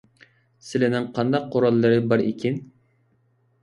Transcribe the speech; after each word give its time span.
سىلىنىڭ 0.69 1.05
قانداق 1.19 1.47
قوراللىرى 1.53 2.03
بارئىكىن؟ 2.11 2.63